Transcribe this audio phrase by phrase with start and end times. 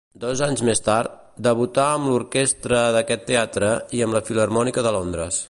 [0.21, 1.11] Dos anys més tard,
[1.47, 5.39] debutà amb l'orquestra d'aquest teatre i amb la Filharmònica de Londres.